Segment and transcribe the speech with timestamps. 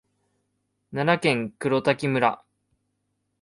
[0.91, 2.43] 奈良県黒滝村